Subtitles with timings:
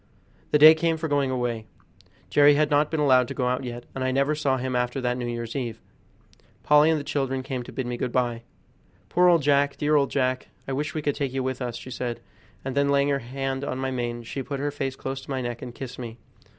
[0.49, 1.67] The day came for going away.
[2.31, 4.99] Jerry had not been allowed to go out yet, and I never saw him after
[4.99, 5.79] that New Year's eve.
[6.63, 8.41] Polly and the children came to bid me good by.
[9.09, 9.77] "Poor old Jack!
[9.77, 10.47] dear old Jack!
[10.67, 12.19] I wish we could take you with us," she said,
[12.65, 15.39] and then laying her hand on my mane she put her face close to my
[15.39, 16.17] neck and kissed me.